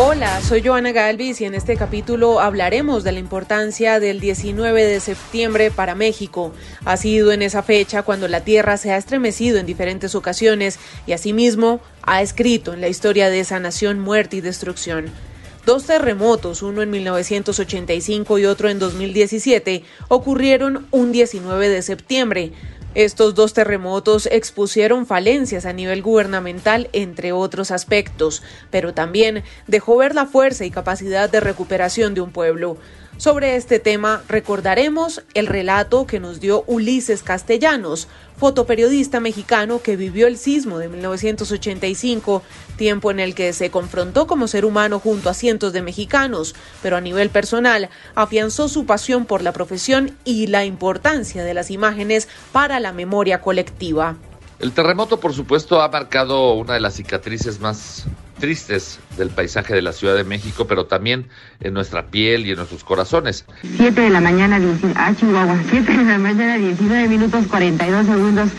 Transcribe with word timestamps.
Hola, 0.00 0.40
soy 0.42 0.62
Joana 0.64 0.92
Galvis 0.92 1.40
y 1.40 1.44
en 1.44 1.56
este 1.56 1.76
capítulo 1.76 2.38
hablaremos 2.38 3.02
de 3.02 3.10
la 3.10 3.18
importancia 3.18 3.98
del 3.98 4.20
19 4.20 4.86
de 4.86 5.00
septiembre 5.00 5.72
para 5.72 5.96
México. 5.96 6.52
Ha 6.84 6.96
sido 6.96 7.32
en 7.32 7.42
esa 7.42 7.64
fecha 7.64 8.04
cuando 8.04 8.28
la 8.28 8.44
Tierra 8.44 8.76
se 8.76 8.92
ha 8.92 8.96
estremecido 8.96 9.58
en 9.58 9.66
diferentes 9.66 10.14
ocasiones 10.14 10.78
y 11.08 11.14
asimismo 11.14 11.80
ha 12.02 12.22
escrito 12.22 12.74
en 12.74 12.80
la 12.80 12.86
historia 12.86 13.28
de 13.28 13.40
esa 13.40 13.58
nación 13.58 13.98
muerte 13.98 14.36
y 14.36 14.40
destrucción. 14.40 15.06
Dos 15.66 15.84
terremotos, 15.84 16.62
uno 16.62 16.80
en 16.80 16.90
1985 16.90 18.38
y 18.38 18.46
otro 18.46 18.70
en 18.70 18.78
2017, 18.78 19.82
ocurrieron 20.06 20.86
un 20.92 21.10
19 21.10 21.68
de 21.68 21.82
septiembre. 21.82 22.52
Estos 22.94 23.34
dos 23.34 23.52
terremotos 23.52 24.26
expusieron 24.26 25.06
falencias 25.06 25.66
a 25.66 25.72
nivel 25.72 26.02
gubernamental, 26.02 26.88
entre 26.92 27.32
otros 27.32 27.70
aspectos, 27.70 28.42
pero 28.70 28.94
también 28.94 29.44
dejó 29.66 29.98
ver 29.98 30.14
la 30.14 30.26
fuerza 30.26 30.64
y 30.64 30.70
capacidad 30.70 31.28
de 31.28 31.40
recuperación 31.40 32.14
de 32.14 32.22
un 32.22 32.32
pueblo. 32.32 32.78
Sobre 33.18 33.56
este 33.56 33.80
tema 33.80 34.22
recordaremos 34.28 35.24
el 35.34 35.48
relato 35.48 36.06
que 36.06 36.20
nos 36.20 36.38
dio 36.38 36.62
Ulises 36.68 37.24
Castellanos, 37.24 38.06
fotoperiodista 38.36 39.18
mexicano 39.18 39.82
que 39.82 39.96
vivió 39.96 40.28
el 40.28 40.38
sismo 40.38 40.78
de 40.78 40.88
1985, 40.88 42.44
tiempo 42.76 43.10
en 43.10 43.18
el 43.18 43.34
que 43.34 43.52
se 43.52 43.72
confrontó 43.72 44.28
como 44.28 44.46
ser 44.46 44.64
humano 44.64 45.00
junto 45.00 45.30
a 45.30 45.34
cientos 45.34 45.72
de 45.72 45.82
mexicanos, 45.82 46.54
pero 46.80 46.96
a 46.96 47.00
nivel 47.00 47.28
personal 47.28 47.90
afianzó 48.14 48.68
su 48.68 48.86
pasión 48.86 49.26
por 49.26 49.42
la 49.42 49.52
profesión 49.52 50.16
y 50.24 50.46
la 50.46 50.64
importancia 50.64 51.42
de 51.42 51.54
las 51.54 51.72
imágenes 51.72 52.28
para 52.52 52.78
la 52.78 52.92
memoria 52.92 53.40
colectiva. 53.40 54.14
El 54.60 54.70
terremoto, 54.70 55.18
por 55.18 55.34
supuesto, 55.34 55.82
ha 55.82 55.88
marcado 55.88 56.52
una 56.52 56.74
de 56.74 56.80
las 56.80 56.94
cicatrices 56.94 57.58
más 57.58 58.06
tristes 58.38 58.98
del 59.16 59.30
paisaje 59.30 59.74
de 59.74 59.82
la 59.82 59.92
Ciudad 59.92 60.14
de 60.14 60.24
México, 60.24 60.66
pero 60.66 60.86
también 60.86 61.28
en 61.60 61.74
nuestra 61.74 62.06
piel 62.06 62.46
y 62.46 62.50
en 62.50 62.56
nuestros 62.56 62.84
corazones. 62.84 63.44
7 63.76 64.00
de 64.00 64.10
la 64.10 64.20
mañana, 64.20 64.60
ah, 64.94 65.12
Chihuahua, 65.18 65.58
7 65.70 65.92
de 65.92 66.04
la 66.04 66.18
mañana, 66.18 66.56
19 66.56 67.08
minutos 67.08 67.46
42 67.48 68.06
segundos. 68.06 68.50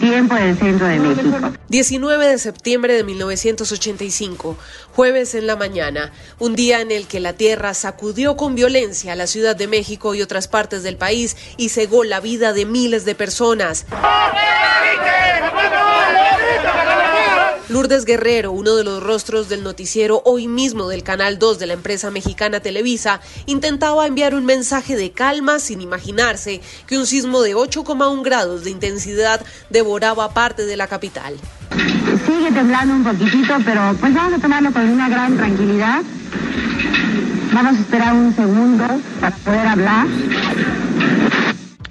Tiempo 0.00 0.36
del 0.36 0.56
centro 0.56 0.86
de 0.86 1.00
México. 1.00 1.52
19 1.68 2.28
de 2.28 2.38
septiembre 2.38 2.94
de 2.94 3.02
1985, 3.02 4.56
jueves 4.92 5.34
en 5.34 5.48
la 5.48 5.56
mañana, 5.56 6.12
un 6.38 6.54
día 6.54 6.80
en 6.80 6.92
el 6.92 7.08
que 7.08 7.18
la 7.18 7.32
tierra 7.32 7.74
sacudió 7.74 8.36
con 8.36 8.54
violencia 8.54 9.14
a 9.14 9.16
la 9.16 9.26
Ciudad 9.26 9.56
de 9.56 9.66
México 9.66 10.14
y 10.14 10.22
otras 10.22 10.46
partes 10.46 10.84
del 10.84 10.96
país 10.96 11.36
y 11.56 11.70
cegó 11.70 12.04
la 12.04 12.20
vida 12.20 12.52
de 12.52 12.64
miles 12.64 13.04
de 13.04 13.16
personas. 13.16 13.86
Lourdes 17.68 18.06
Guerrero, 18.06 18.50
uno 18.52 18.76
de 18.76 18.84
los 18.84 19.02
rostros 19.02 19.50
del 19.50 19.62
noticiero 19.62 20.22
hoy 20.24 20.48
mismo 20.48 20.88
del 20.88 21.02
Canal 21.02 21.38
2 21.38 21.58
de 21.58 21.66
la 21.66 21.74
empresa 21.74 22.10
mexicana 22.10 22.60
Televisa, 22.60 23.20
intentaba 23.44 24.06
enviar 24.06 24.34
un 24.34 24.46
mensaje 24.46 24.96
de 24.96 25.12
calma 25.12 25.58
sin 25.58 25.82
imaginarse 25.82 26.62
que 26.86 26.96
un 26.96 27.06
sismo 27.06 27.42
de 27.42 27.54
8,1 27.54 28.22
grados 28.24 28.64
de 28.64 28.70
intensidad 28.70 29.42
devoraba 29.68 30.32
parte 30.32 30.64
de 30.64 30.78
la 30.78 30.86
capital. 30.86 31.34
Sigue 32.26 32.50
temblando 32.52 32.94
un 32.94 33.04
poquitito, 33.04 33.54
pero 33.62 33.94
pues 34.00 34.14
vamos 34.14 34.38
a 34.38 34.38
tomarlo 34.38 34.72
con 34.72 34.88
una 34.88 35.10
gran 35.10 35.36
tranquilidad. 35.36 36.02
Vamos 37.52 37.76
a 37.76 37.80
esperar 37.80 38.14
un 38.14 38.34
segundo 38.34 38.84
para 39.20 39.36
poder 39.36 39.66
hablar 39.66 40.06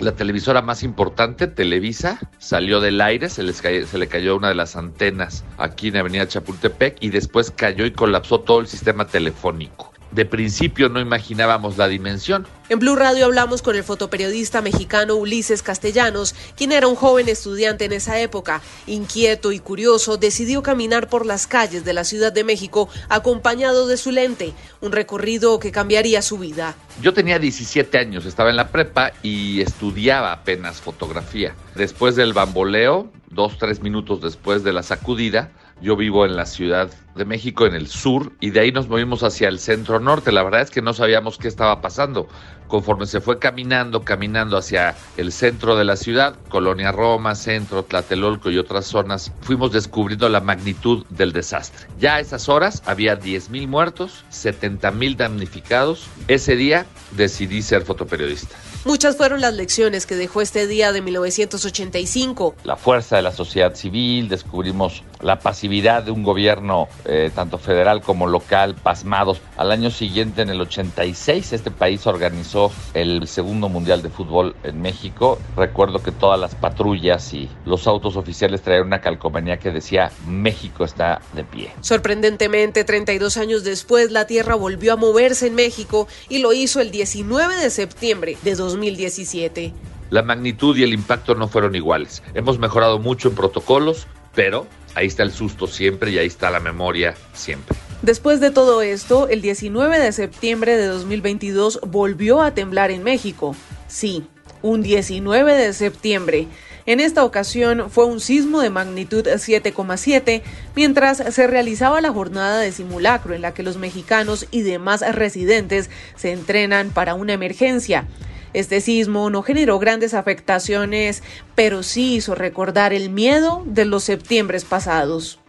la 0.07 0.15
televisora 0.15 0.61
más 0.61 0.83
importante, 0.83 1.47
Televisa, 1.47 2.17
salió 2.37 2.79
del 2.79 3.01
aire, 3.01 3.27
se, 3.27 3.51
se 3.51 3.97
le 3.97 4.07
cayó 4.07 4.37
una 4.37 4.47
de 4.47 4.55
las 4.55 4.77
antenas 4.77 5.43
aquí 5.57 5.89
en 5.89 5.97
Avenida 5.97 6.25
Chapultepec 6.25 6.97
y 7.01 7.09
después 7.09 7.51
cayó 7.51 7.85
y 7.85 7.91
colapsó 7.91 8.39
todo 8.39 8.61
el 8.61 8.67
sistema 8.67 9.05
telefónico 9.05 9.91
de 10.11 10.25
principio 10.25 10.89
no 10.89 10.99
imaginábamos 10.99 11.77
la 11.77 11.87
dimensión. 11.87 12.47
En 12.69 12.79
Blue 12.79 12.95
Radio 12.95 13.25
hablamos 13.25 13.61
con 13.61 13.75
el 13.75 13.83
fotoperiodista 13.83 14.61
mexicano 14.61 15.15
Ulises 15.15 15.61
Castellanos, 15.61 16.35
quien 16.55 16.71
era 16.71 16.87
un 16.87 16.95
joven 16.95 17.29
estudiante 17.29 17.85
en 17.85 17.93
esa 17.93 18.19
época. 18.19 18.61
Inquieto 18.87 19.51
y 19.51 19.59
curioso, 19.59 20.17
decidió 20.17 20.63
caminar 20.63 21.07
por 21.07 21.25
las 21.25 21.47
calles 21.47 21.85
de 21.85 21.93
la 21.93 22.03
Ciudad 22.03 22.33
de 22.33 22.43
México 22.43 22.89
acompañado 23.09 23.87
de 23.87 23.97
su 23.97 24.11
lente, 24.11 24.53
un 24.81 24.91
recorrido 24.91 25.59
que 25.59 25.71
cambiaría 25.71 26.21
su 26.21 26.37
vida. 26.37 26.75
Yo 27.01 27.13
tenía 27.13 27.39
17 27.39 27.97
años, 27.97 28.25
estaba 28.25 28.49
en 28.49 28.55
la 28.55 28.69
prepa 28.69 29.13
y 29.23 29.61
estudiaba 29.61 30.31
apenas 30.31 30.81
fotografía. 30.81 31.55
Después 31.75 32.15
del 32.15 32.33
bamboleo, 32.33 33.11
dos, 33.29 33.57
tres 33.57 33.81
minutos 33.81 34.21
después 34.21 34.63
de 34.63 34.73
la 34.73 34.83
sacudida, 34.83 35.51
yo 35.81 35.95
vivo 35.95 36.25
en 36.25 36.35
la 36.35 36.45
Ciudad 36.45 36.89
de 37.15 37.25
México, 37.25 37.65
en 37.65 37.75
el 37.75 37.87
sur, 37.87 38.31
y 38.39 38.49
de 38.51 38.61
ahí 38.61 38.71
nos 38.71 38.87
movimos 38.87 39.23
hacia 39.23 39.47
el 39.47 39.59
centro 39.59 39.99
norte. 39.99 40.31
La 40.31 40.43
verdad 40.43 40.61
es 40.61 40.71
que 40.71 40.81
no 40.81 40.93
sabíamos 40.93 41.37
qué 41.37 41.47
estaba 41.47 41.81
pasando. 41.81 42.27
Conforme 42.67 43.05
se 43.05 43.21
fue 43.21 43.39
caminando, 43.39 44.03
caminando 44.03 44.57
hacia 44.57 44.95
el 45.17 45.31
centro 45.31 45.75
de 45.75 45.85
la 45.85 45.95
ciudad, 45.95 46.35
Colonia 46.49 46.91
Roma, 46.91 47.35
Centro, 47.35 47.83
Tlatelolco 47.83 48.51
y 48.51 48.57
otras 48.57 48.85
zonas, 48.85 49.31
fuimos 49.41 49.71
descubriendo 49.71 50.29
la 50.29 50.41
magnitud 50.41 51.05
del 51.09 51.33
desastre. 51.33 51.87
Ya 51.99 52.15
a 52.15 52.19
esas 52.19 52.49
horas 52.49 52.83
había 52.85 53.19
10.000 53.19 53.67
muertos, 53.67 54.23
70.000 54.31 55.15
damnificados. 55.15 56.07
Ese 56.27 56.55
día 56.55 56.85
decidí 57.11 57.61
ser 57.61 57.83
fotoperiodista. 57.83 58.55
Muchas 58.85 59.17
fueron 59.17 59.41
las 59.41 59.53
lecciones 59.53 60.05
que 60.05 60.15
dejó 60.15 60.41
este 60.41 60.65
día 60.65 60.93
de 60.93 61.01
1985. 61.01 62.55
La 62.63 62.77
fuerza 62.77 63.17
de 63.17 63.21
la 63.21 63.33
sociedad 63.33 63.75
civil, 63.75 64.29
descubrimos 64.29 65.03
la 65.19 65.39
pasividad 65.39 66.03
de 66.03 66.11
un 66.11 66.23
gobierno 66.23 66.87
eh, 67.03 67.29
tanto 67.35 67.57
federal 67.57 68.01
como 68.01 68.27
local 68.27 68.75
pasmados. 68.75 69.41
Al 69.57 69.71
año 69.71 69.91
siguiente, 69.91 70.41
en 70.41 70.49
el 70.49 70.61
86, 70.61 71.51
este 71.51 71.69
país 71.69 72.07
organizó 72.07 72.56
el 72.93 73.27
segundo 73.27 73.69
mundial 73.69 74.01
de 74.01 74.09
fútbol 74.09 74.55
en 74.63 74.81
México. 74.81 75.37
Recuerdo 75.55 76.01
que 76.01 76.11
todas 76.11 76.39
las 76.39 76.55
patrullas 76.55 77.33
y 77.33 77.49
los 77.65 77.87
autos 77.87 78.15
oficiales 78.15 78.61
traían 78.61 78.87
una 78.87 79.01
calcomanía 79.01 79.57
que 79.57 79.71
decía 79.71 80.11
México 80.27 80.85
está 80.85 81.21
de 81.33 81.43
pie. 81.43 81.71
Sorprendentemente, 81.81 82.83
32 82.83 83.37
años 83.37 83.63
después, 83.63 84.11
la 84.11 84.25
Tierra 84.25 84.55
volvió 84.55 84.93
a 84.93 84.95
moverse 84.95 85.47
en 85.47 85.55
México 85.55 86.07
y 86.29 86.39
lo 86.39 86.53
hizo 86.53 86.79
el 86.79 86.91
19 86.91 87.55
de 87.57 87.69
septiembre 87.69 88.37
de 88.43 88.55
2000 88.55 88.77
2017. 88.77 89.73
La 90.09 90.21
magnitud 90.21 90.77
y 90.77 90.83
el 90.83 90.93
impacto 90.93 91.35
no 91.35 91.47
fueron 91.47 91.75
iguales. 91.75 92.23
Hemos 92.33 92.59
mejorado 92.59 92.99
mucho 92.99 93.29
en 93.29 93.35
protocolos, 93.35 94.07
pero 94.33 94.67
ahí 94.95 95.07
está 95.07 95.23
el 95.23 95.31
susto 95.31 95.67
siempre 95.67 96.11
y 96.11 96.17
ahí 96.17 96.27
está 96.27 96.49
la 96.49 96.59
memoria 96.59 97.15
siempre. 97.33 97.75
Después 98.03 98.39
de 98.39 98.51
todo 98.51 98.83
esto, 98.83 99.27
el 99.27 99.41
19 99.41 99.99
de 99.99 100.11
septiembre 100.11 100.77
de 100.77 100.85
2022 100.85 101.79
volvió 101.87 102.41
a 102.41 102.53
temblar 102.53 102.91
en 102.91 103.03
México. 103.03 103.55
Sí, 103.87 104.23
un 104.61 104.83
19 104.83 105.55
de 105.55 105.73
septiembre. 105.73 106.47
En 106.85 106.99
esta 106.99 107.25
ocasión 107.25 107.89
fue 107.89 108.05
un 108.05 108.19
sismo 108.19 108.61
de 108.61 108.69
magnitud 108.69 109.25
7,7 109.25 110.43
mientras 110.75 111.17
se 111.17 111.47
realizaba 111.47 111.99
la 111.99 112.13
jornada 112.13 112.59
de 112.59 112.71
simulacro 112.71 113.33
en 113.33 113.41
la 113.41 113.55
que 113.55 113.63
los 113.63 113.77
mexicanos 113.77 114.45
y 114.51 114.61
demás 114.61 115.01
residentes 115.15 115.89
se 116.15 116.31
entrenan 116.31 116.91
para 116.91 117.15
una 117.15 117.33
emergencia. 117.33 118.07
Este 118.53 118.79
sismo 118.79 119.29
no 119.31 119.41
generó 119.41 119.79
grandes 119.79 120.13
afectaciones, 120.13 121.23
pero 121.55 121.81
sí 121.81 122.15
hizo 122.15 122.35
recordar 122.35 122.93
el 122.93 123.09
miedo 123.09 123.63
de 123.65 123.85
los 123.85 124.03
septiembres 124.03 124.65
pasados. 124.65 125.39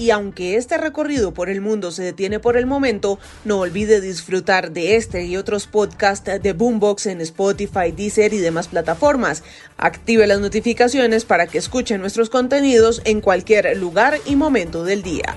Y 0.00 0.12
aunque 0.12 0.56
este 0.56 0.78
recorrido 0.78 1.34
por 1.34 1.50
el 1.50 1.60
mundo 1.60 1.90
se 1.90 2.02
detiene 2.02 2.40
por 2.40 2.56
el 2.56 2.64
momento, 2.64 3.18
no 3.44 3.58
olvide 3.58 4.00
disfrutar 4.00 4.70
de 4.70 4.96
este 4.96 5.26
y 5.26 5.36
otros 5.36 5.66
podcasts 5.66 6.42
de 6.42 6.52
Boombox 6.54 7.04
en 7.04 7.20
Spotify, 7.20 7.92
Deezer 7.94 8.32
y 8.32 8.38
demás 8.38 8.68
plataformas. 8.68 9.42
Active 9.76 10.26
las 10.26 10.40
notificaciones 10.40 11.26
para 11.26 11.48
que 11.48 11.58
escuche 11.58 11.98
nuestros 11.98 12.30
contenidos 12.30 13.02
en 13.04 13.20
cualquier 13.20 13.76
lugar 13.76 14.16
y 14.24 14.36
momento 14.36 14.84
del 14.84 15.02
día. 15.02 15.36